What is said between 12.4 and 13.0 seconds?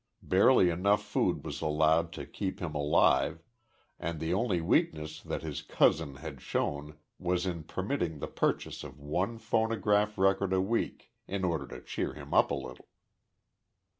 a little.